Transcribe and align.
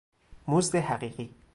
مزد 0.47 0.75
حقیقی 0.75 1.29